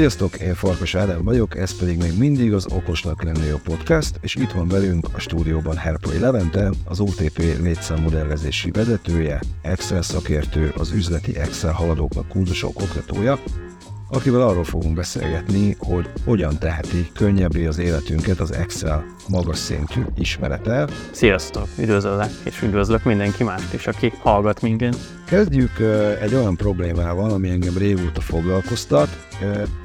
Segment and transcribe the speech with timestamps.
[0.00, 4.34] Sziasztok, én Farkas Ádám vagyok, ez pedig még mindig az Okosnak lenni a podcast, és
[4.34, 11.36] itt van velünk a stúdióban Herpai Levente, az OTP létszámmodellezési vezetője, Excel szakértő, az üzleti
[11.36, 13.38] Excel haladóknak kurzusok oktatója,
[14.12, 20.88] akivel arról fogunk beszélgetni, hogy hogyan teheti könnyebbé az életünket az Excel magas szintű ismerete.
[21.10, 24.96] Sziasztok, üdvözöllek, és üdvözlök mindenki mást is, aki hallgat minket.
[25.26, 25.78] Kezdjük
[26.20, 29.08] egy olyan problémával, ami engem régóta foglalkoztat.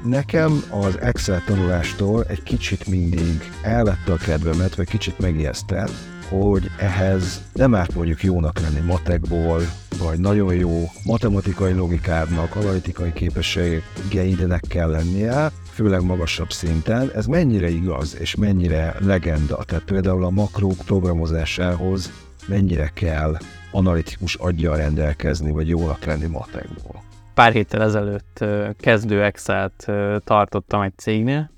[0.04, 5.92] Nekem az Excel tanulástól egy kicsit mindig elvette a kedvemet, vagy kicsit megijesztett,
[6.28, 9.60] hogy ehhez nem árt mondjuk jónak lenni matekból,
[9.98, 17.10] vagy nagyon jó matematikai logikádnak, analitikai képességeidnek kell lennie, főleg magasabb szinten.
[17.14, 19.64] Ez mennyire igaz, és mennyire legenda?
[19.64, 22.12] Tehát például a makrók programozásához
[22.46, 23.36] mennyire kell
[23.70, 27.02] analitikus aggyal rendelkezni, vagy jónak lenni matekból?
[27.34, 28.44] Pár héttel ezelőtt
[28.78, 29.86] kezdő Excel-t
[30.24, 31.50] tartottam egy cégnél,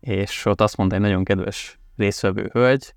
[0.00, 2.94] és ott azt mondta egy nagyon kedves részvevő hölgy,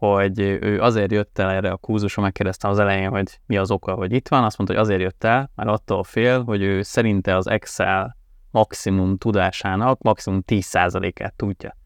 [0.00, 3.94] hogy ő azért jött el erre a kurzuson, megkérdeztem az elején, hogy mi az oka,
[3.94, 7.36] hogy itt van, azt mondta, hogy azért jött el, mert attól fél, hogy ő szerinte
[7.36, 8.16] az Excel
[8.50, 11.76] maximum tudásának maximum 10%-át tudja.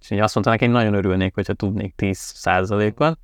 [0.00, 3.18] És így azt mondta hogy nagyon örülnék, hogyha tudnék 10%-ot.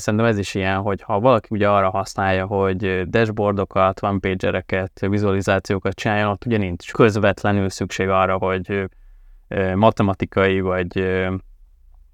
[0.00, 5.94] Szerintem ez is ilyen, hogy ha valaki ugye arra használja, hogy dashboardokat, one pagereket, vizualizációkat
[5.94, 8.90] csináljon, ott ugye nincs közvetlenül szükség arra, hogy
[9.74, 11.24] matematikai vagy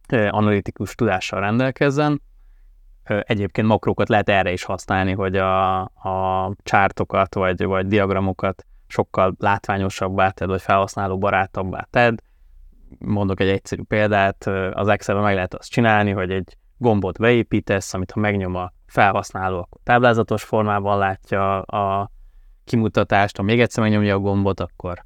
[0.08, 2.22] analitikus tudással rendelkezzen.
[3.04, 10.30] Egyébként makrókat lehet erre is használni, hogy a, a csártokat vagy, vagy diagramokat sokkal látványosabbá
[10.30, 12.16] tedd, vagy felhasználó barátabbá tedd.
[12.98, 18.10] Mondok egy egyszerű példát, az Excelben meg lehet azt csinálni, hogy egy gombot beépítesz, amit
[18.10, 22.10] ha megnyom a felhasználó, akkor táblázatos formában látja a
[22.64, 25.04] kimutatást, ha még egyszer megnyomja a gombot, akkor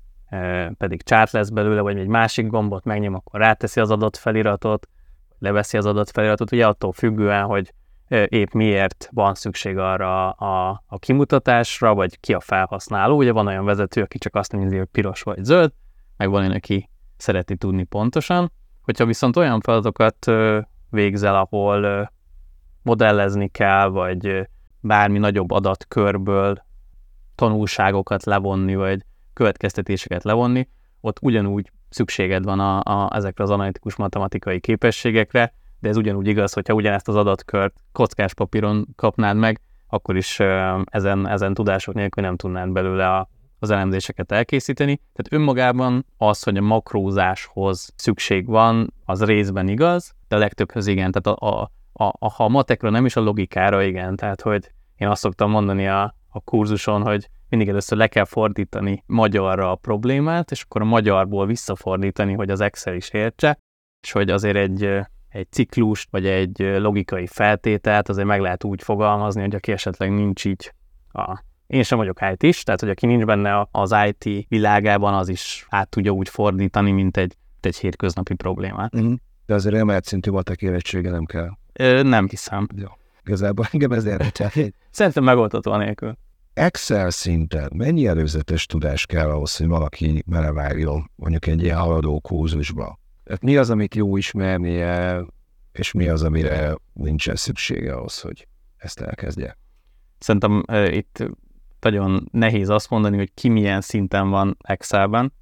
[0.79, 4.89] pedig csárt lesz belőle, vagy egy másik gombot megnyom, akkor ráteszi az adott feliratot,
[5.39, 7.72] leveszi az adott feliratot, ugye attól függően, hogy
[8.28, 13.16] épp miért van szükség arra a, a kimutatásra, vagy ki a felhasználó.
[13.16, 15.72] Ugye van olyan vezető, aki csak azt nézi, hogy piros vagy zöld,
[16.16, 18.53] meg van olyan, aki szereti tudni pontosan.
[18.83, 20.31] Hogyha viszont olyan feladatokat
[20.91, 22.10] végzel, ahol
[22.83, 24.49] modellezni kell, vagy
[24.81, 26.65] bármi nagyobb adatkörből
[27.34, 29.05] tanulságokat levonni, vagy
[29.36, 30.69] következtetéseket levonni,
[31.00, 36.52] ott ugyanúgy szükséged van a, a, ezekre az analitikus matematikai képességekre, de ez ugyanúgy igaz,
[36.52, 40.41] hogyha ugyanezt az adatkört kockás papíron kapnád meg, akkor is
[40.84, 44.97] ezen, ezen tudások nélkül nem tudnád belőle a, az elemzéseket elkészíteni.
[44.97, 51.10] Tehát önmagában az, hogy a makrózáshoz szükség van, az részben igaz, de a legtöbbhöz igen.
[51.10, 51.70] Tehát a, a,
[52.04, 54.16] a, a, matekra nem is a logikára, igen.
[54.16, 59.03] Tehát, hogy én azt szoktam mondani a, a kurzuson, hogy mindig először le kell fordítani
[59.07, 63.59] magyarra a problémát, és akkor a magyarból visszafordítani, hogy az Excel is értse,
[64.03, 64.84] és hogy azért egy,
[65.29, 70.45] egy ciklust, vagy egy logikai feltételt azért meg lehet úgy fogalmazni, hogy aki esetleg nincs
[70.45, 70.73] így
[71.12, 75.28] a én sem vagyok IT is, tehát hogy aki nincs benne az IT világában, az
[75.28, 78.97] is át tudja úgy fordítani, mint egy, egy hétköznapi problémát.
[78.97, 79.13] Mm.
[79.47, 81.51] De azért emelt szintű matek érettsége nem kell.
[81.73, 82.67] Ö, nem hiszem.
[82.77, 82.89] Jó.
[83.25, 84.51] Igazából engem ez érdekel.
[84.91, 86.17] Szerintem megoldható nélkül.
[86.56, 92.99] Excel szinten mennyi előzetes tudás kell ahhoz, hogy valaki belevágjon mondjuk egy ilyen haladó kurzusba?
[93.25, 95.25] Tehát mi az, amit jó ismernie,
[95.72, 99.59] és mi az, amire nincsen szüksége ahhoz, hogy ezt elkezdje?
[100.19, 101.25] Szerintem uh, itt
[101.81, 105.33] nagyon nehéz azt mondani, hogy ki milyen szinten van Excelben.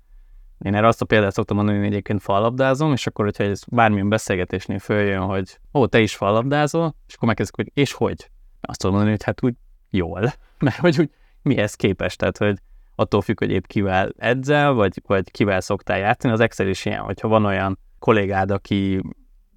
[0.64, 4.08] Én erre azt a példát szoktam mondani, hogy egyébként fallabdázom, és akkor, hogyha ez bármilyen
[4.08, 8.30] beszélgetésnél följön, hogy ó, te is fallabdázol, és akkor megkezdik, hogy és hogy?
[8.60, 9.54] Azt tudom mondani, hogy hát úgy
[9.96, 10.32] jól,
[10.64, 11.10] mert hogy úgy
[11.42, 12.58] mihez képest, tehát hogy
[12.94, 16.32] attól függ, hogy épp kivel edzel, vagy, vagy kivel szoktál játszani.
[16.32, 19.00] Az Excel is ilyen, hogyha van olyan kollégád, aki,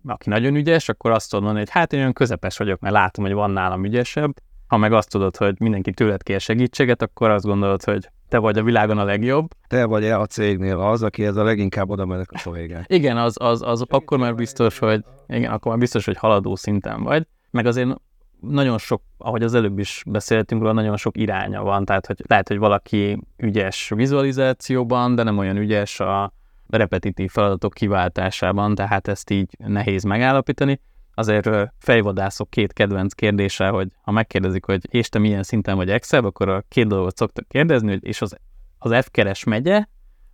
[0.05, 3.25] aki nagyon ügyes, akkor azt tudod mondani, hogy hát én olyan közepes vagyok, mert látom,
[3.25, 4.33] hogy van nálam ügyesebb.
[4.67, 8.57] Ha meg azt tudod, hogy mindenki tőled kér segítséget, akkor azt gondolod, hogy te vagy
[8.57, 9.47] a világon a legjobb.
[9.67, 12.85] Te vagy a cégnél az, aki ez a leginkább oda mennek a kollégák.
[12.87, 17.03] Igen, az, az, az akkor már biztos, hogy igen, akkor már biztos, hogy haladó szinten
[17.03, 17.27] vagy.
[17.51, 17.97] Meg azért
[18.39, 22.47] nagyon sok, ahogy az előbb is beszéltünk róla, nagyon sok iránya van, tehát hogy lehet,
[22.47, 26.33] hogy valaki ügyes vizualizációban, de nem olyan ügyes a
[26.67, 30.81] repetitív feladatok kiváltásában, tehát ezt így nehéz megállapítani.
[31.13, 36.25] Azért fejvadászok két kedvenc kérdése, hogy ha megkérdezik, hogy és te milyen szinten vagy Excel,
[36.25, 38.37] akkor a két dolgot szoktak kérdezni, hogy és az,
[38.77, 39.85] az F-keres megye,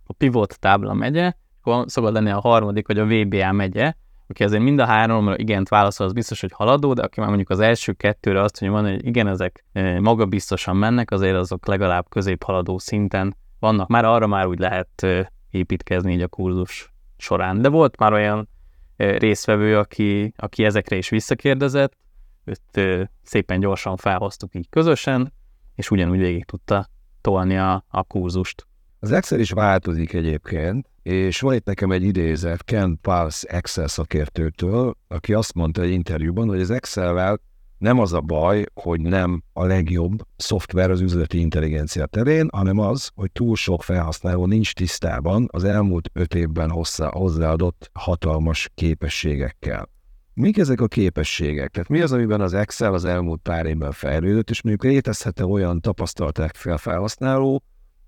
[0.06, 3.92] a pivot tábla megye, akkor szokott lenni a harmadik, hogy a VBA megye,
[4.26, 7.50] aki azért mind a háromra igent válaszol, az biztos, hogy haladó, de aki már mondjuk
[7.50, 9.64] az első kettőre azt mondja, hogy igen, ezek
[10.00, 15.06] magabiztosan mennek, azért azok legalább középhaladó szinten vannak már, arra már úgy lehet
[15.50, 17.62] építkezni így a kurzus során.
[17.62, 18.48] De volt már olyan
[18.96, 21.96] részvevő, aki, aki ezekre is visszakérdezett,
[22.44, 25.32] őt szépen gyorsan felhoztuk így közösen,
[25.74, 26.88] és ugyanúgy végig tudta
[27.20, 28.66] tolni a, a kurzust.
[29.04, 34.96] Az Excel is változik egyébként, és van itt nekem egy idézet Ken Pals Excel szakértőtől,
[35.08, 37.40] aki azt mondta egy interjúban, hogy az Excel-vel
[37.78, 43.10] nem az a baj, hogy nem a legjobb szoftver az üzleti intelligencia terén, hanem az,
[43.14, 49.88] hogy túl sok felhasználó nincs tisztában az elmúlt öt évben hozzá, hozzáadott hatalmas képességekkel.
[50.34, 51.70] Mik ezek a képességek?
[51.70, 55.80] Tehát mi az, amiben az Excel az elmúlt pár évben fejlődött, és mondjuk létezhet-e olyan
[55.80, 57.62] tapasztalták fel felhasználó,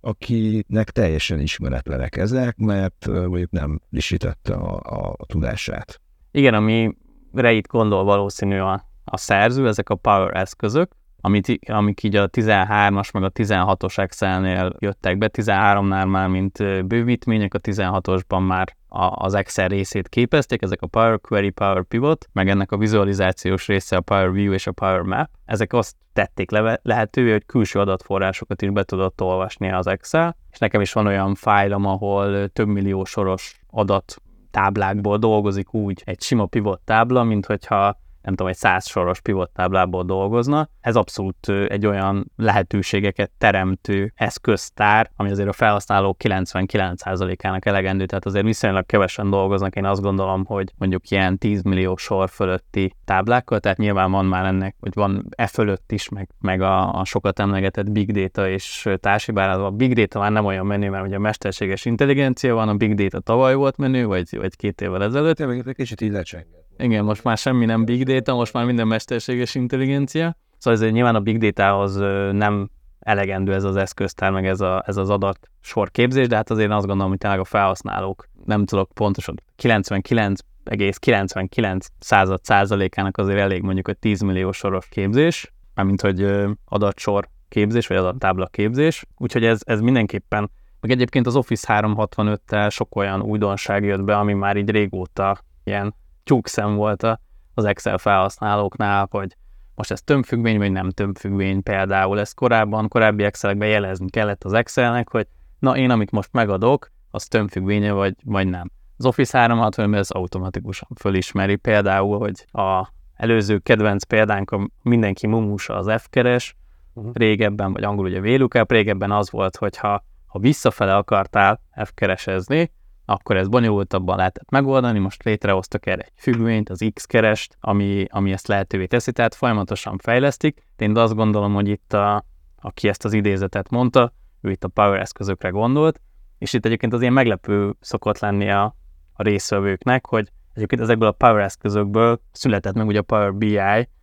[0.06, 4.81] akinek teljesen ismeretlenek ezek, mert mondjuk nem lisítette a,
[5.17, 6.00] a, tudását.
[6.31, 12.17] Igen, amire itt gondol valószínű a, a szerző, ezek a power eszközök, amit, amik így
[12.17, 18.75] a 13-as meg a 16-os Excel-nél jöttek be, 13-nál már mint bővítmények, a 16-osban már
[18.88, 23.67] a, az Excel részét képezték, ezek a Power Query, Power Pivot, meg ennek a vizualizációs
[23.67, 25.29] része a Power View és a Power Map.
[25.44, 30.59] Ezek azt tették le- lehetővé, hogy külső adatforrásokat is be tudott olvasni az Excel, és
[30.59, 34.17] nekem is van olyan fájlom, ahol több millió soros adat
[34.50, 39.50] táblákból dolgozik úgy egy sima pivot tábla, mint hogyha nem tudom, egy száz soros pivot
[39.50, 40.69] táblából dolgozna.
[40.81, 48.44] Ez abszolút egy olyan lehetőségeket teremtő eszköztár, ami azért a felhasználók 99%-ának elegendő, tehát azért
[48.44, 49.76] viszonylag kevesen dolgoznak.
[49.76, 54.44] Én azt gondolom, hogy mondjuk ilyen 10 millió sor fölötti táblákkal, tehát nyilván van már
[54.44, 58.88] ennek, hogy van e fölött is, meg, meg a, a sokat emlegetett big data és
[59.00, 62.69] társi, bár a big data már nem olyan menő, mert ugye a mesterséges intelligencia van,
[62.69, 65.38] a big data tavaly volt menő, vagy, vagy két évvel ezelőtt.
[65.38, 66.65] Ja, egy kicsit így lecsengett.
[66.78, 70.37] Igen, most már semmi nem big data, most már minden mesterséges intelligencia.
[70.58, 71.96] Szóval ezért nyilván a big datahoz
[72.32, 72.70] nem
[73.00, 76.87] elegendő ez az eszköztár, meg ez, a, ez az adat sorképzés, de hát azért azt
[76.87, 83.99] gondolom, hogy tényleg a felhasználók, nem tudok pontosan, 99,99 század százalékának azért elég mondjuk egy
[83.99, 90.50] 10 millió soros képzés, mármint hogy adatsor képzés, vagy adattábla képzés, úgyhogy ez, ez mindenképpen,
[90.81, 95.94] meg egyébként az Office 365-tel sok olyan újdonság jött be, ami már így régóta ilyen
[96.26, 97.20] tyúkszem volt a,
[97.55, 99.37] az Excel felhasználóknál, hogy
[99.75, 102.20] most ez tömbfüggvény, vagy nem tömbfüggvény például.
[102.20, 105.26] Ezt korábban, korábbi Excelekben jelezni kellett az Excelnek, hogy
[105.58, 108.70] na én, amit most megadok, az tömbfüggvénye, vagy, vagy nem.
[108.96, 115.76] Az Office 365 ez automatikusan fölismeri például, hogy a előző kedvenc példánk, a mindenki mumusa
[115.76, 116.56] az F-keres,
[116.93, 117.14] uh-huh.
[117.14, 122.73] régebben, vagy angol ugye VLOOKUP, régebben az volt, hogy ha, ha visszafele akartál F-keresezni,
[123.06, 128.47] akkor ez bonyolultabban lehetett megoldani, most létrehoztak erre egy függvényt, az X-kerest, ami, ami ezt
[128.47, 130.62] lehetővé teszi, tehát folyamatosan fejlesztik.
[130.76, 132.25] Én azt gondolom, hogy itt, a,
[132.61, 136.00] aki ezt az idézetet mondta, ő itt a Power eszközökre gondolt,
[136.38, 138.76] és itt egyébként az ilyen meglepő szokott lenni a,
[139.12, 143.59] a részvevőknek, hogy egyébként ezekből a Power eszközökből született meg ugye a Power BI,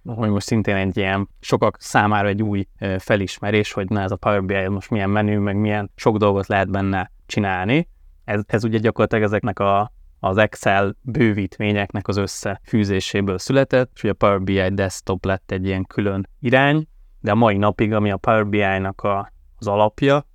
[0.06, 2.68] ami most szintén egy ilyen sokak számára egy új
[2.98, 6.72] felismerés, hogy na ez a Power BI most milyen menü, meg milyen sok dolgot lehet
[6.72, 7.88] benne csinálni,
[8.26, 14.16] ez, ez ugye gyakorlatilag ezeknek a, az Excel bővítményeknek az összefűzéséből született, és ugye a
[14.16, 16.88] Power BI desktop lett egy ilyen külön irány,
[17.20, 20.26] de a mai napig, ami a Power BI-nak a, az alapja,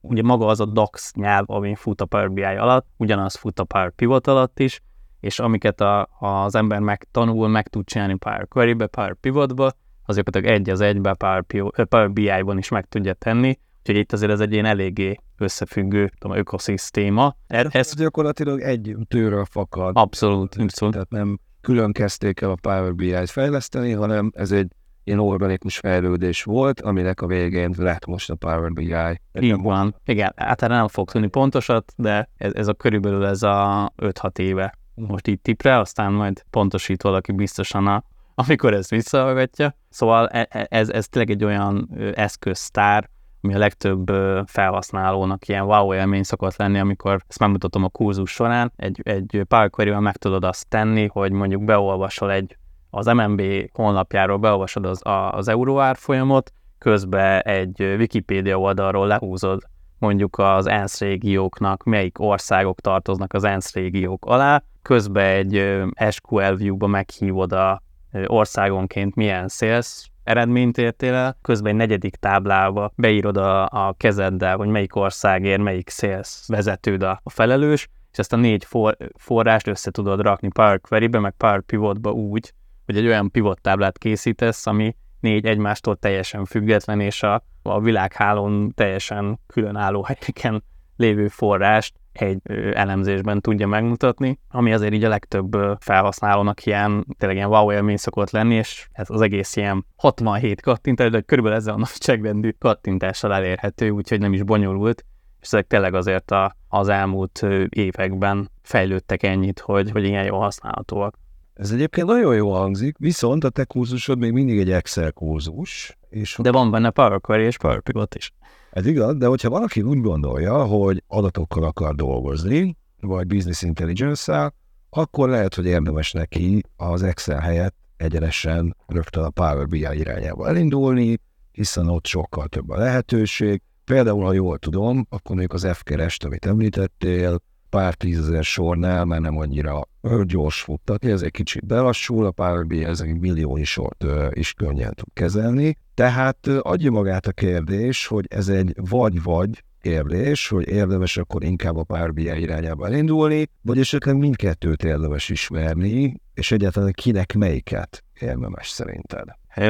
[0.00, 3.64] ugye maga az a DAX nyelv, ami fut a Power BI alatt, ugyanaz fut a
[3.64, 4.82] Power Pivot alatt is,
[5.20, 9.72] és amiket a, az ember megtanul, meg tud csinálni Power Query-be, Power Pivotba,
[10.06, 11.44] azokat egy az egybe Power,
[11.88, 16.36] Power BI-ban is meg tudja tenni, Úgyhogy itt azért ez egy ilyen eléggé összefüggő tudom,
[16.36, 17.36] ökoszisztéma.
[17.46, 19.96] Ez, ez gyakorlatilag egy tőről fakad.
[19.96, 20.94] Abszolút, abszolút.
[20.94, 24.68] Tehát nem külön kezdték el a Power BI-t fejleszteni, hanem ez egy
[25.04, 29.20] ilyen organikus fejlődés volt, aminek a végén lett most a Power BI.
[29.40, 29.94] Így van.
[30.04, 34.38] Igen, hát erre nem fog tudni pontosat, de ez, ez a körülbelül ez a 5-6
[34.38, 38.04] éve most itt tipre, aztán majd pontosít valaki biztosan a,
[38.34, 39.74] amikor ezt visszahallgatja.
[39.88, 43.10] Szóval e, e, ez, ez tényleg egy olyan eszköztár,
[43.42, 44.12] ami a legtöbb
[44.46, 49.70] felhasználónak ilyen wow élmény szokott lenni, amikor ezt megmutatom a kurzus során, egy, egy Power
[49.70, 52.56] query meg tudod azt tenni, hogy mondjuk beolvasol egy
[52.90, 53.42] az MNB
[53.72, 59.62] honlapjáról beolvasod az, az euróárfolyamot, közben egy Wikipédia oldalról lehúzod
[59.98, 66.86] mondjuk az ENSZ régióknak, melyik országok tartoznak az ENSZ régiók alá, közben egy SQL view-ba
[66.86, 67.82] meghívod a
[68.26, 74.68] országonként milyen sales eredményt értél el, közben egy negyedik táblába beírod a, a kezeddel, hogy
[74.68, 79.90] melyik országért, melyik sales vezetőd a, a felelős, és ezt a négy for, forrást össze
[79.90, 82.52] tudod rakni Power Query-be, meg Power Pivot-ba úgy,
[82.86, 88.72] hogy egy olyan pivot táblát készítesz, ami négy egymástól teljesen független, és a, a világhálón
[88.74, 90.62] teljesen különálló helyeken
[90.96, 92.40] lévő forrást egy
[92.74, 98.30] elemzésben tudja megmutatni, ami azért így a legtöbb felhasználónak ilyen, tényleg ilyen wow élmény szokott
[98.30, 103.90] lenni, és ez az egész ilyen 67 kattintás, de körülbelül ezzel a nagyságrendű kattintással elérhető,
[103.90, 105.04] úgyhogy nem is bonyolult,
[105.40, 111.18] és ezek tényleg azért a, az elmúlt években fejlődtek ennyit, hogy, hogy ilyen jól használhatóak.
[111.54, 115.98] Ez egyébként nagyon jól hangzik, viszont a te kurzusod még mindig egy Excel kurzus.
[116.08, 118.32] És de van benne Power Query és Power Pivot is.
[118.70, 124.52] Ez igaz, de hogyha valaki úgy gondolja, hogy adatokkal akar dolgozni, vagy business intelligence
[124.90, 131.20] akkor lehet, hogy érdemes neki az Excel helyett egyenesen rögtön a Power BI irányába elindulni,
[131.52, 133.62] hiszen ott sokkal több a lehetőség.
[133.84, 139.38] Például, ha jól tudom, akkor mondjuk az F-kerest, amit említettél, pár tízezer sornál már nem
[139.38, 139.88] annyira
[140.24, 144.94] gyors futtatni, ez egy kicsit belassul, a Power BI ez egy milliói sort is könnyen
[144.94, 145.76] tud kezelni.
[145.94, 151.82] Tehát adja magát a kérdés, hogy ez egy vagy-vagy kérdés, hogy érdemes akkor inkább a
[151.82, 159.28] Power BI irányába elindulni, vagy esetleg mindkettőt érdemes ismerni, és egyáltalán kinek melyiket érdemes szerinted?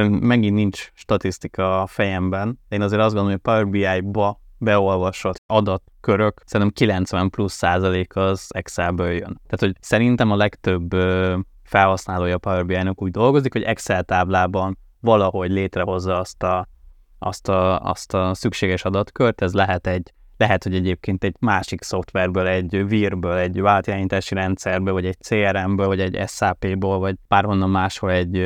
[0.08, 2.60] Megint nincs statisztika a fejemben.
[2.68, 9.10] Én azért azt gondolom, hogy Power BI-ba beolvasott adatkörök, szerintem 90 plusz százalék az Excelből
[9.10, 9.40] jön.
[9.46, 10.94] Tehát, hogy szerintem a legtöbb
[11.62, 16.68] felhasználója Power BI-nak úgy dolgozik, hogy Excel táblában valahogy létrehozza azt a,
[17.18, 22.46] azt a, azt a szükséges adatkört, ez lehet egy lehet, hogy egyébként egy másik szoftverből,
[22.46, 28.36] egy VIR-ből, egy váltjányítási rendszerből, vagy egy CRM-ből, vagy egy SAP-ból, vagy bárhonnan máshol egy,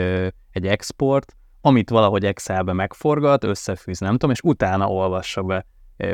[0.50, 5.66] egy export, amit valahogy Excelbe megforgat, összefűz, nem tudom, és utána olvassa be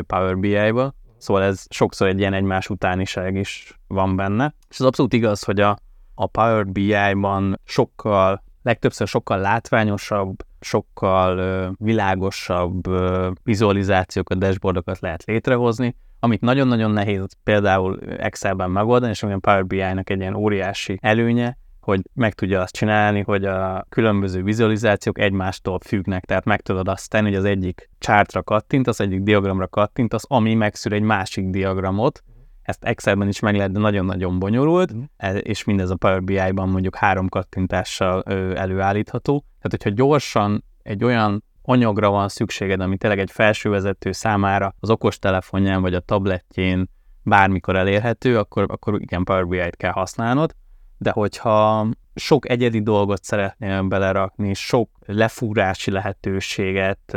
[0.06, 4.54] Power BI-ba, szóval ez sokszor egy ilyen egymás utániság is van benne.
[4.68, 5.78] És az abszolút igaz, hogy a,
[6.14, 15.96] a Power BI-ban sokkal, legtöbbször sokkal látványosabb, sokkal ö, világosabb ö, vizualizációkat, dashboardokat lehet létrehozni,
[16.20, 21.56] amit nagyon-nagyon nehéz például Excelben megoldani, és ami a Power BI-nak egy ilyen óriási előnye,
[21.88, 27.10] hogy meg tudja azt csinálni, hogy a különböző vizualizációk egymástól függnek, tehát meg tudod azt
[27.10, 31.50] tenni, hogy az egyik chartra kattint, az egyik diagramra kattint, az ami megszűr egy másik
[31.50, 32.22] diagramot,
[32.62, 35.02] ezt Excelben is meg lehet, de nagyon-nagyon bonyolult, mm.
[35.38, 38.22] és mindez a Power BI-ban mondjuk három kattintással
[38.54, 39.44] előállítható.
[39.60, 45.80] Tehát, hogyha gyorsan egy olyan anyagra van szükséged, ami tényleg egy felsővezető számára az okostelefonján
[45.80, 46.90] vagy a tabletjén
[47.22, 50.54] bármikor elérhető, akkor, akkor igen, Power BI-t kell használnod
[50.98, 57.16] de hogyha sok egyedi dolgot szeretnél belerakni, sok lefúrási lehetőséget,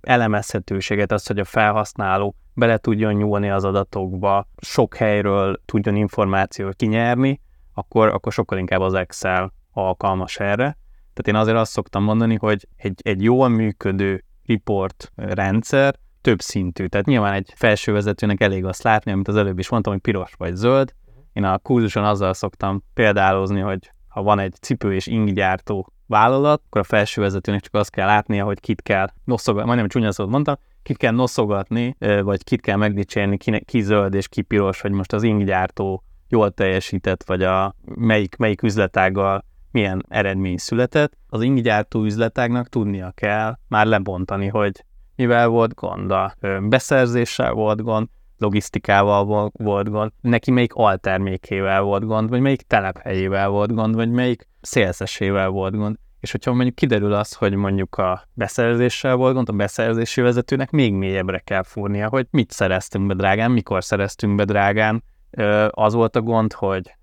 [0.00, 7.40] elemezhetőséget, azt, hogy a felhasználó bele tudjon nyúlni az adatokba, sok helyről tudjon információt kinyerni,
[7.74, 10.78] akkor, akkor sokkal inkább az Excel alkalmas erre.
[11.14, 16.86] Tehát én azért azt szoktam mondani, hogy egy, egy jól működő report rendszer több szintű.
[16.86, 20.54] Tehát nyilván egy felsővezetőnek elég azt látni, amit az előbb is mondtam, hogy piros vagy
[20.54, 20.94] zöld,
[21.32, 26.80] én a kurzuson azzal szoktam példálozni, hogy ha van egy cipő és inggyártó vállalat, akkor
[26.80, 30.96] a felsővezetőnek csak azt kell látnia, hogy kit kell noszogatni, majdnem csúnya szót mondtam, kit
[30.96, 35.22] kell noszogatni, vagy kit kell megdicsérni, ki, ki zöld és ki piros, hogy most az
[35.22, 41.16] inggyártó jól teljesített, vagy a melyik, melyik üzletággal milyen eredmény született.
[41.28, 44.84] Az inggyártó üzletágnak tudnia kell már lebontani, hogy
[45.16, 48.08] mivel volt gond, a beszerzéssel volt gond,
[48.42, 54.48] logisztikával volt gond, neki melyik altermékével volt gond, vagy melyik telephelyével volt gond, vagy melyik
[54.60, 55.96] szélszesével volt gond.
[56.20, 60.92] És hogyha mondjuk kiderül az, hogy mondjuk a beszerzéssel volt gond, a beszerzési vezetőnek még
[60.92, 65.04] mélyebbre kell fúrnia, hogy mit szereztünk be drágán, mikor szereztünk be drágán.
[65.70, 66.96] Az volt a gond, hogy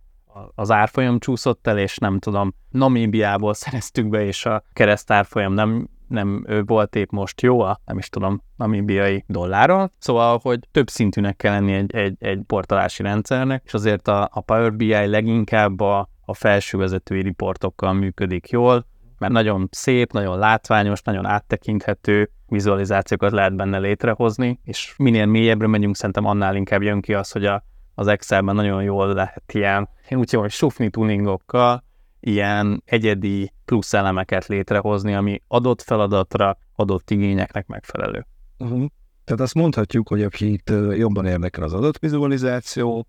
[0.56, 6.46] az árfolyam csúszott el, és nem tudom, Namíbiából szereztük be, és a keresztárfolyam nem nem
[6.66, 9.92] volt épp most jó a, nem is tudom, namibiai dollárral.
[9.98, 14.42] Szóval, hogy több szintűnek kell lenni egy, egy, egy portalási rendszernek, és azért a, a
[14.42, 18.86] Power BI leginkább a, a felső vezetői riportokkal működik jól,
[19.18, 25.96] mert nagyon szép, nagyon látványos, nagyon áttekinthető vizualizációkat lehet benne létrehozni, és minél mélyebbre megyünk,
[25.96, 27.64] szerintem annál inkább jön ki az, hogy a,
[27.96, 31.84] az Excelben nagyon jól lehet ilyen, én úgy hogy sufni tuningokkal,
[32.20, 38.26] ilyen egyedi plusz elemeket létrehozni, ami adott feladatra, adott igényeknek megfelelő.
[38.58, 38.86] Uh-huh.
[39.24, 43.08] Tehát azt mondhatjuk, hogy akit jobban érdekel az adatvizualizáció,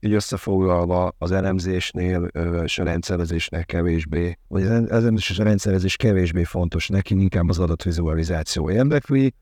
[0.00, 2.22] így összefoglalva az elemzésnél
[2.64, 7.58] és a rendszerezésnél kevésbé, vagy az elemzés és a rendszerezés kevésbé fontos neki, inkább az
[7.58, 9.34] adatvizualizáció érdekli,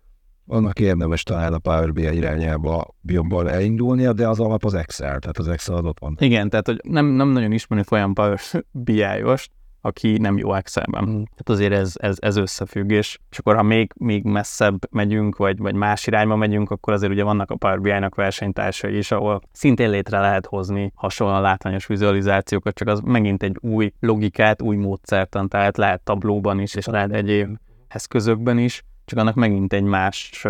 [0.50, 5.38] annak érdemes talán a Power BI irányába jobban elindulnia, de az alap az Excel, tehát
[5.38, 6.16] az Excel adott van.
[6.20, 8.40] Igen, tehát hogy nem, nem nagyon ismerni folyam Power
[8.70, 11.02] BI-ost, aki nem jó Excelben.
[11.02, 11.08] Mm.
[11.08, 15.58] Tehát azért ez, ez, ez összefügg, és, és akkor ha még, még messzebb megyünk, vagy,
[15.58, 19.90] vagy más irányba megyünk, akkor azért ugye vannak a Power BI-nak versenytársai is, ahol szintén
[19.90, 25.76] létre lehet hozni hasonlóan látványos vizualizációkat, csak az megint egy új logikát, új módszertan, tehát
[25.76, 30.44] lehet tablóban is, és lehet egyéb eszközökben is, csak annak megint egy más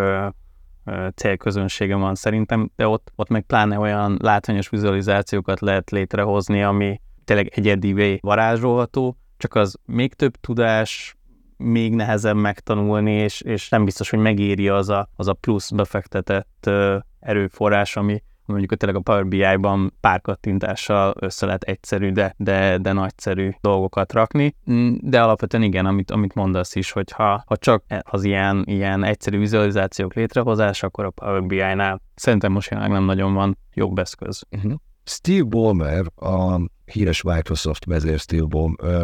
[1.15, 7.53] célközönsége van szerintem, de ott, ott meg pláne olyan látványos vizualizációkat lehet létrehozni, ami tényleg
[7.55, 11.17] egyedivé varázsolható, csak az még több tudás,
[11.57, 16.71] még nehezebb megtanulni, és, és nem biztos, hogy megéri az a, az a plusz befektetett
[17.21, 22.93] erőforrás, ami mondjuk tényleg a Power BI-ban pár kattintással össze lehet egyszerű, de, de, de
[22.93, 24.55] nagyszerű dolgokat rakni.
[24.71, 29.05] Mm, de alapvetően igen, amit, amit mondasz is, hogy ha, ha csak az ilyen, ilyen
[29.05, 34.43] egyszerű vizualizációk létrehozása, akkor a Power BI-nál szerintem most jelenleg nem nagyon van jobb eszköz.
[34.51, 34.73] Uh-huh.
[35.05, 38.47] Steve Ballmer, a híres Microsoft vezér Steve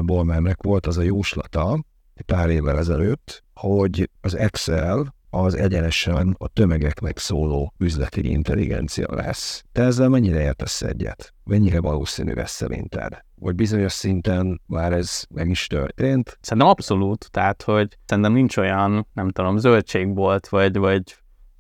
[0.04, 1.84] Ballmernek volt az a jóslata
[2.26, 9.64] pár évvel ezelőtt, hogy az Excel az egyenesen a tömegeknek szóló üzleti intelligencia lesz.
[9.72, 11.34] Te ezzel mennyire értesz egyet?
[11.44, 13.24] Mennyire valószínű ez szerinted?
[13.34, 16.38] Vagy bizonyos szinten már ez meg is történt?
[16.40, 21.02] Szerintem abszolút, tehát hogy szerintem nincs olyan, nem tudom, zöldségbolt, vagy, vagy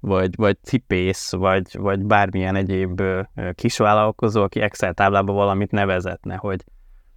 [0.00, 3.02] vagy, vagy cipész, vagy, vagy bármilyen egyéb
[3.54, 6.64] kisvállalkozó, aki Excel táblába valamit nevezetne, hogy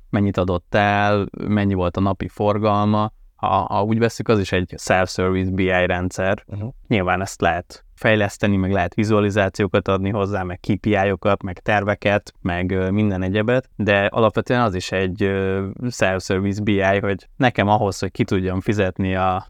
[0.09, 4.73] mennyit adott el, mennyi volt a napi forgalma, ha, ha úgy veszük, az is egy
[4.77, 6.43] self-service BI rendszer.
[6.47, 6.73] Uh-huh.
[6.87, 13.21] Nyilván ezt lehet fejleszteni, meg lehet vizualizációkat adni hozzá, meg KPI-okat, meg terveket, meg minden
[13.21, 15.31] egyebet, de alapvetően az is egy
[15.89, 19.45] self-service BI, hogy nekem ahhoz, hogy ki tudjam fizetni a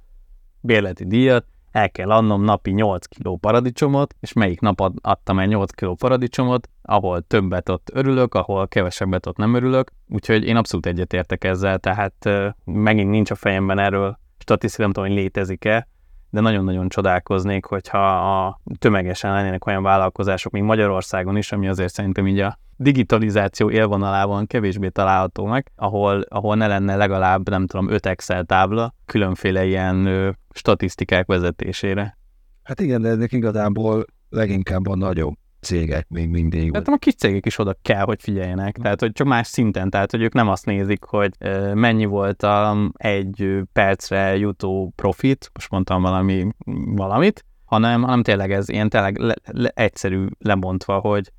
[0.62, 5.46] bérleti díjat, el kell adnom napi 8 kg paradicsomot, és melyik nap ad, adtam el
[5.46, 10.86] 8 kg paradicsomot, ahol többet ott örülök, ahol kevesebbet ott nem örülök, úgyhogy én abszolút
[10.86, 12.30] egyetértek ezzel, tehát
[12.66, 15.88] megint nincs a fejemben erről statisztika, nem tudom, hogy létezik-e,
[16.30, 22.28] de nagyon-nagyon csodálkoznék, hogyha a tömegesen lennének olyan vállalkozások, mint Magyarországon is, ami azért szerintem
[22.28, 28.06] így a digitalizáció élvonalában kevésbé található meg, ahol, ahol ne lenne legalább, nem tudom, 5
[28.06, 32.18] Excel tábla különféle ilyen ö, statisztikák vezetésére.
[32.64, 36.72] Hát igen, de ezek igazából leginkább a nagyobb cégek még mindig.
[36.72, 38.82] Tehát a kis cégek is oda kell, hogy figyeljenek, mm.
[38.82, 41.34] tehát hogy csak más szinten, tehát hogy ők nem azt nézik, hogy
[41.74, 46.48] mennyi volt a egy percre jutó profit, most mondtam valami,
[46.86, 51.32] valamit, hanem, hanem tényleg ez ilyen tényleg le, le, egyszerű lemondva, hogy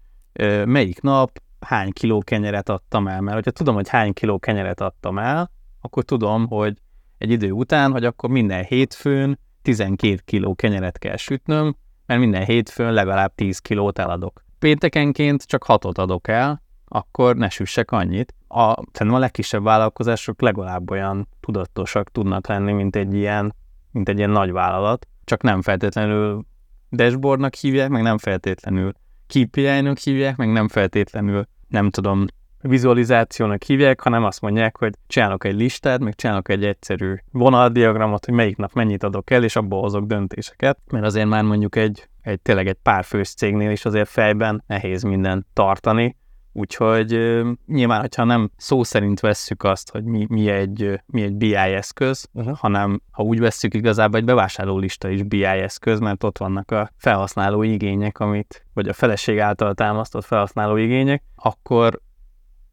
[0.65, 5.19] melyik nap hány kiló kenyeret adtam el, mert hogyha tudom, hogy hány kiló kenyeret adtam
[5.19, 6.79] el, akkor tudom, hogy
[7.19, 11.77] egy idő után, hogy akkor minden hétfőn 12 kiló kenyeret kell sütnöm,
[12.11, 14.45] mert minden hétfőn legalább 10 kilót eladok.
[14.59, 18.35] Péntekenként csak 6-ot adok el, akkor ne süssek annyit.
[18.49, 23.55] A, szerintem a legkisebb vállalkozások legalább olyan tudatosak tudnak lenni, mint egy ilyen,
[23.91, 26.45] mint egy ilyen nagy vállalat, csak nem feltétlenül
[26.91, 28.93] dashboardnak hívják, meg nem feltétlenül
[29.27, 32.27] KPI-nak hívják, meg nem feltétlenül, nem tudom,
[32.61, 38.35] vizualizációnak hívják, hanem azt mondják, hogy csinálok egy listát, meg csinálok egy egyszerű vonaldiagramot, hogy
[38.35, 42.41] melyik nap mennyit adok el, és abból hozok döntéseket, mert azért már mondjuk egy, egy
[42.41, 46.19] tényleg egy pár fős cégnél is azért fejben nehéz mindent tartani,
[46.53, 51.55] Úgyhogy nyilván, hogyha nem szó szerint vesszük azt, hogy mi, mi, egy, mi egy BI
[51.55, 52.57] eszköz, uh-huh.
[52.59, 57.63] hanem ha úgy vesszük igazából egy bevásárlólista is BI eszköz, mert ott vannak a felhasználó
[57.63, 62.01] igények, amit, vagy a feleség által támasztott felhasználó igények, akkor,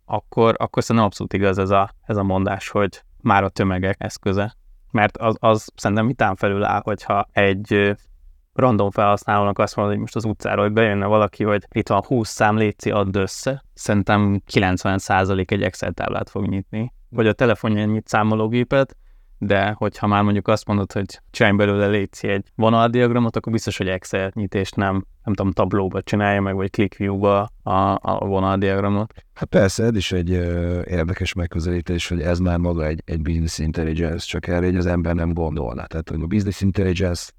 [0.09, 4.55] akkor, akkor szerintem abszolút igaz ez a, ez a mondás, hogy már a tömegek eszköze.
[4.91, 7.95] Mert az, az szerintem vitán felül áll, hogyha egy
[8.53, 12.29] random felhasználónak azt mondod, hogy most az utcáról hogy bejönne valaki, hogy itt van 20
[12.29, 16.93] szám léci, add össze, szerintem 90% egy Excel táblát fog nyitni.
[17.09, 18.97] Vagy a telefonján nyit számológépet,
[19.37, 23.87] de hogyha már mondjuk azt mondod, hogy csinálj belőle léci egy vonaldiagramot, akkor biztos, hogy
[23.87, 27.71] Excel nyitést nem, nem tudom, tablóba csinálja meg, vagy ClickView-ba a,
[28.01, 29.13] a vonaldiagramot.
[29.33, 33.59] Hát persze, ez is egy ö, érdekes megközelítés, hogy ez már maga egy, egy business
[33.59, 35.85] intelligence, csak erre egy az ember nem gondolna.
[35.85, 37.31] Tehát, hogy a business intelligence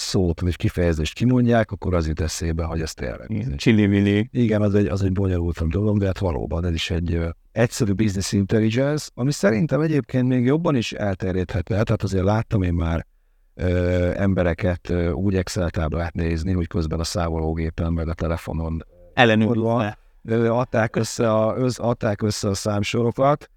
[0.00, 3.56] szót vagy kifejezést kimondják, akkor az jut eszébe, hogy ez tényleg.
[3.56, 4.28] Csili-vili.
[4.32, 7.18] Igen, az egy, az egy bonyolultabb dolog, de hát valóban ez is egy
[7.52, 11.82] egyszerű business intelligence, ami szerintem egyébként még jobban is elterjedhetne.
[11.82, 13.06] Tehát azért láttam én már
[13.54, 18.84] ö, embereket ö, úgy Excel táblát nézni, hogy közben a számológépen meg a telefonon
[19.14, 19.98] ellenőrizve
[20.50, 23.50] adták össze a, adták össze a számsorokat,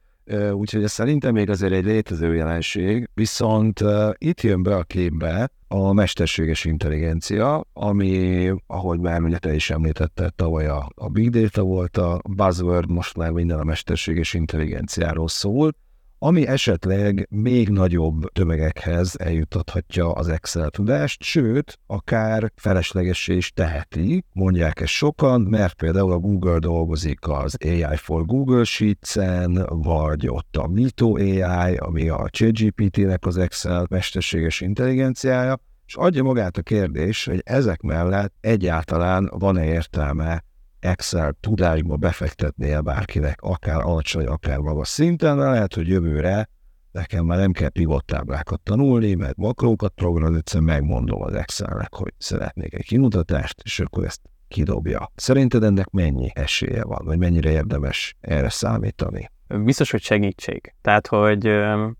[0.54, 3.84] úgyhogy ez szerintem még azért egy létező jelenség, viszont
[4.18, 10.34] itt jön be a képbe a mesterséges intelligencia, ami, ahogy már ugye te is említetted,
[10.34, 15.72] tavaly a, a Big Data volt a buzzword, most már minden a mesterséges intelligenciáról szól,
[16.26, 24.82] ami esetleg még nagyobb tömegekhez eljutathatja az Excel tudást, sőt, akár feleslegessé is teheti, mondják
[24.82, 30.68] ezt sokan, mert például a Google dolgozik az AI for Google Sheets-en, vagy ott a
[30.68, 37.42] Mito AI, ami a ChatGPT-nek az Excel mesterséges intelligenciája, és adja magát a kérdés, hogy
[37.46, 40.44] ezek mellett egyáltalán van-e értelme
[40.84, 46.50] Excel tudásba befektetnie bárkinek, akár alacsony, akár magas szinten, de lehet, hogy jövőre
[46.91, 52.13] nekem már nem kell pivot táblákat tanulni, mert makrókat programozni, egyszerűen megmondom az Excelnek, hogy
[52.17, 55.12] szeretnék egy kimutatást, és akkor ezt kidobja.
[55.15, 59.32] Szerinted ennek mennyi esélye van, vagy mennyire érdemes erre számítani?
[59.48, 60.74] Biztos, hogy segítség.
[60.82, 61.48] Tehát, hogy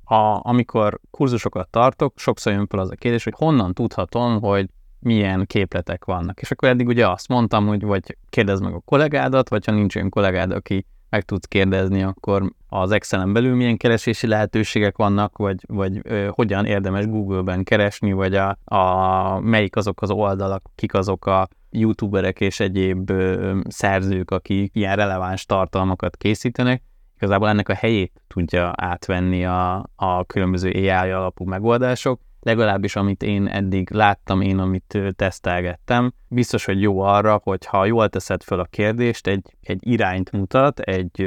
[0.04, 4.70] a, amikor kurzusokat tartok, sokszor jön fel az a kérdés, hogy honnan tudhatom, hogy
[5.04, 6.42] milyen képletek vannak.
[6.42, 9.96] És akkor eddig ugye azt mondtam, hogy vagy kérdezd meg a kollégádat, vagy ha nincs
[9.96, 15.64] olyan kollégád, aki meg tudsz kérdezni, akkor az Excel-en belül milyen keresési lehetőségek vannak, vagy,
[15.68, 21.26] vagy ö, hogyan érdemes Google-ben keresni, vagy a, a, melyik azok az oldalak, kik azok
[21.26, 26.84] a youtuberek és egyéb ö, szerzők, akik ilyen releváns tartalmakat készítenek.
[27.16, 33.48] Igazából ennek a helyét tudja átvenni a, a különböző AI alapú megoldások, legalábbis amit én
[33.48, 38.66] eddig láttam, én amit tesztelgettem, biztos, hogy jó arra, hogy ha jól teszed föl a
[38.66, 41.22] kérdést, egy, egy irányt mutat, egy,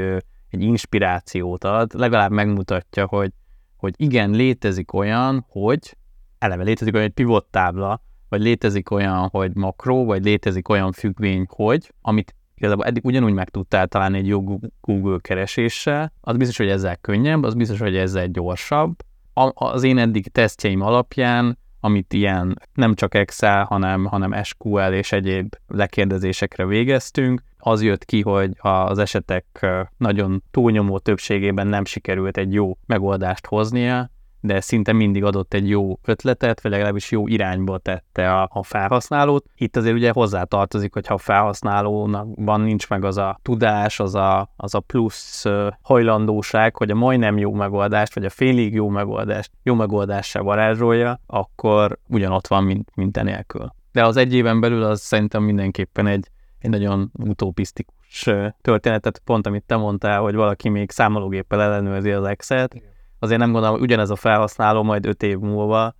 [0.50, 3.32] egy inspirációt ad, legalább megmutatja, hogy,
[3.76, 5.96] hogy igen, létezik olyan, hogy
[6.38, 11.46] eleve létezik olyan, hogy pivot tábla, vagy létezik olyan, hogy makró, vagy létezik olyan függvény,
[11.48, 16.68] hogy, amit igazából eddig ugyanúgy meg tudtál találni egy jó Google kereséssel, az biztos, hogy
[16.68, 18.94] ezzel könnyebb, az biztos, hogy ezzel gyorsabb,
[19.54, 25.54] az én eddig tesztjeim alapján, amit ilyen nem csak Excel, hanem, hanem SQL és egyéb
[25.66, 32.78] lekérdezésekre végeztünk, az jött ki, hogy az esetek nagyon túlnyomó többségében nem sikerült egy jó
[32.86, 34.10] megoldást hoznia,
[34.46, 39.44] de szinte mindig adott egy jó ötletet, vagy legalábbis jó irányba tette a, a felhasználót.
[39.56, 44.50] Itt azért ugye hozzá tartozik, hogyha a felhasználónak nincs meg az a tudás, az a,
[44.56, 45.44] az a plusz
[45.82, 51.98] hajlandóság, hogy a majdnem jó megoldást, vagy a félig jó megoldást jó megoldással varázsolja, akkor
[52.08, 53.74] ugyanott van, mint, mint enélkül.
[53.92, 56.28] De az egy éven belül az szerintem mindenképpen egy,
[56.58, 58.28] egy nagyon utopisztikus
[58.60, 62.74] történetet, pont amit te mondtál, hogy valaki még számológéppel ellenőrzi az Excel-t,
[63.18, 65.94] azért nem gondolom, hogy ugyanez a felhasználó majd öt év múlva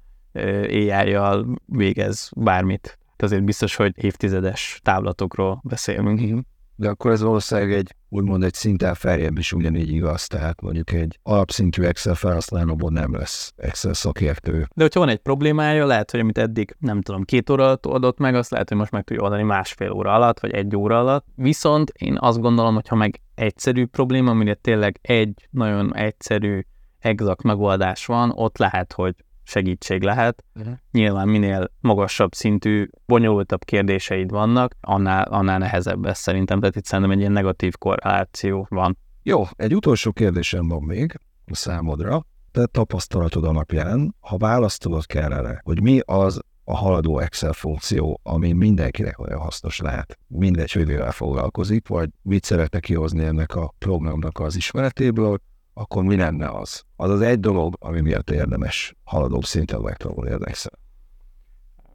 [0.69, 2.99] AI-jal végez bármit.
[3.17, 6.45] Azért biztos, hogy évtizedes táblatokról beszélünk.
[6.79, 11.19] De akkor ez valószínűleg egy, úgymond egy szinten feljebb is ugyanígy igaz, tehát mondjuk egy
[11.23, 14.67] alapszintű Excel felhasználóból nem lesz Excel szakértő.
[14.75, 18.19] De hogyha van egy problémája, lehet, hogy amit eddig, nem tudom, két óra alatt oldott
[18.19, 21.27] meg, azt lehet, hogy most meg tudja oldani másfél óra alatt, vagy egy óra alatt.
[21.35, 26.61] Viszont én azt gondolom, hogy ha meg egyszerű probléma, amire tényleg egy nagyon egyszerű
[27.07, 30.45] exakt megoldás van, ott lehet, hogy segítség lehet.
[30.55, 30.75] Uh-huh.
[30.91, 36.61] Nyilván minél magasabb szintű, bonyolultabb kérdéseid vannak, annál, annál nehezebb ez szerintem.
[36.61, 38.99] Tehát itt szerintem egy ilyen negatív korreláció van.
[39.23, 42.27] Jó, egy utolsó kérdésem van még a számodra.
[42.51, 49.19] Te tapasztalatod alapján, ha választolod kellene, hogy mi az a haladó Excel funkció, ami mindenkinek
[49.19, 50.19] olyan hasznos lehet.
[50.27, 55.41] Mindegy, hogy mivel foglalkozik, vagy mit szeretne kihozni ennek a programnak az ismeretéből,
[55.79, 56.83] akkor mi lenne az?
[56.97, 60.79] Az az egy dolog, ami miatt érdemes haladóbb szinten megtanulni Excel.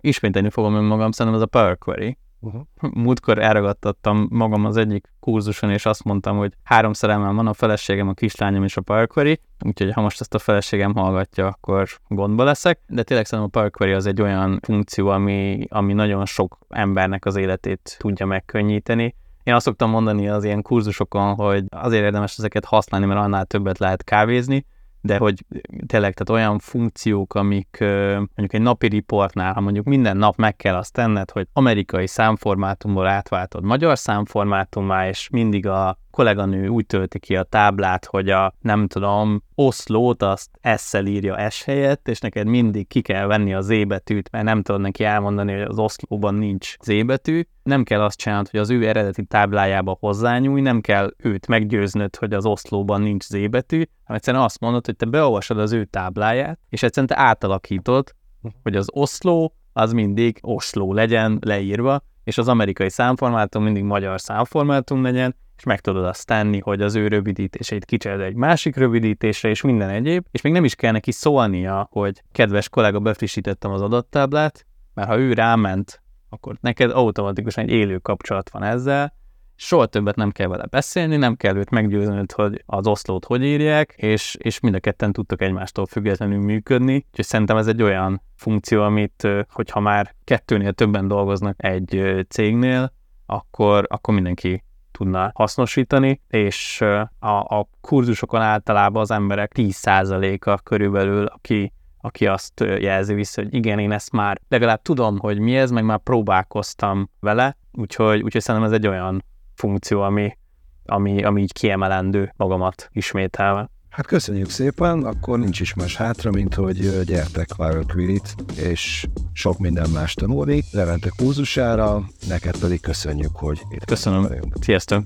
[0.01, 2.17] Ismételni fogom önmagam, szerintem ez a Power Query.
[2.39, 2.61] Uh-huh.
[3.03, 8.07] Múltkor elragadtattam magam az egyik kurzuson, és azt mondtam, hogy három szerelmem van, a feleségem,
[8.07, 12.43] a kislányom és a Power Query, úgyhogy ha most ezt a feleségem hallgatja, akkor gondba
[12.43, 12.79] leszek.
[12.87, 17.25] De tényleg szerintem a Power Query az egy olyan funkció, ami, ami nagyon sok embernek
[17.25, 22.65] az életét tudja megkönnyíteni, én azt szoktam mondani az ilyen kurzusokon, hogy azért érdemes ezeket
[22.65, 24.65] használni, mert annál többet lehet kávézni,
[25.01, 25.45] de hogy
[25.85, 27.77] tényleg tehát olyan funkciók, amik
[28.15, 33.07] mondjuk egy napi riportnál, ha mondjuk minden nap meg kell azt tenned, hogy amerikai számformátumból
[33.07, 38.87] átváltod magyar számformátumá, és mindig a kolléganő úgy tölti ki a táblát, hogy a, nem
[38.87, 43.87] tudom, oszlót azt S-szel írja S helyett, és neked mindig ki kell venni a Z
[43.87, 47.41] betűt, mert nem tudod neki elmondani, hogy az oszlóban nincs Z betű.
[47.63, 52.33] Nem kell azt csinálnod, hogy az ő eredeti táblájába hozzányúj, nem kell őt meggyőznöd, hogy
[52.33, 56.59] az oszlóban nincs Z betű, hanem egyszerűen azt mondod, hogy te beolvasod az ő tábláját,
[56.69, 58.15] és egyszerűen te átalakítod,
[58.63, 65.03] hogy az oszló az mindig oszló legyen leírva, és az amerikai számformátum mindig magyar számformátum
[65.03, 69.61] legyen, és meg tudod azt tenni, hogy az ő rövidítéseit kicsered egy másik rövidítésre, és
[69.61, 74.65] minden egyéb, és még nem is kell neki szólnia, hogy kedves kollega, befrissítettem az adattáblát,
[74.93, 79.13] mert ha ő ráment, akkor neked automatikusan egy élő kapcsolat van ezzel,
[79.55, 83.93] soha többet nem kell vele beszélni, nem kell őt meggyőznöd, hogy az oszlót hogy írják,
[83.97, 86.95] és, és mind a ketten tudtok egymástól függetlenül működni.
[86.95, 92.93] Úgyhogy szerintem ez egy olyan funkció, amit, hogyha már kettőnél többen dolgoznak egy cégnél,
[93.25, 96.81] akkor, akkor mindenki tudna hasznosítani, és
[97.19, 101.73] a, a kurzusokon általában az emberek 10%-a körülbelül, aki
[102.03, 105.83] aki azt jelzi vissza, hogy igen, én ezt már legalább tudom, hogy mi ez, meg
[105.83, 109.23] már próbálkoztam vele, úgyhogy, úgyhogy szerintem ez egy olyan
[109.55, 110.37] funkció, ami,
[110.85, 113.69] ami, ami így kiemelendő magamat ismételve.
[113.91, 119.59] Hát köszönjük szépen, akkor nincs is más hátra, mint hogy gyertek Viral Quirit, és sok
[119.59, 120.63] minden más tanulni.
[120.71, 124.27] Levente kurzusára, neked pedig köszönjük, hogy itt Köszönöm.
[124.61, 125.03] Sziasztok!